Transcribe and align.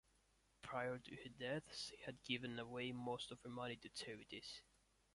Prior 0.63 0.97
to 0.97 1.11
her 1.15 1.29
death 1.37 1.75
she 1.77 1.95
had 2.07 2.23
given 2.23 2.57
away 2.57 2.91
most 2.91 3.31
of 3.31 3.39
her 3.43 3.49
money 3.51 3.75
to 3.75 3.89
charities. 3.89 4.63